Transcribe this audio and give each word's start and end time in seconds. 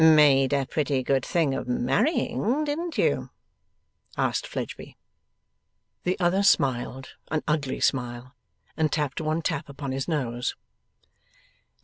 'Made 0.03 0.51
a 0.51 0.65
pretty 0.65 1.03
good 1.03 1.23
thing 1.23 1.53
of 1.53 1.67
marrying, 1.67 2.63
didn't 2.63 2.97
you?' 2.97 3.29
asked 4.17 4.47
Fledgeby. 4.47 4.97
The 6.05 6.19
other 6.19 6.41
smiled 6.41 7.13
(an 7.29 7.43
ugly 7.47 7.79
smile), 7.81 8.33
and 8.75 8.91
tapped 8.91 9.21
one 9.21 9.43
tap 9.43 9.69
upon 9.69 9.91
his 9.91 10.07
nose. 10.07 10.55